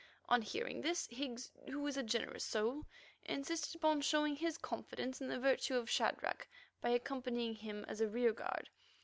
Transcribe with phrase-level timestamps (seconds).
[0.29, 2.87] On hearing this, Higgs, who is a generous soul,
[3.25, 6.47] insisted upon showing his confidence in the virtue of Shadrach
[6.81, 8.71] by accompanying him as a rearguard.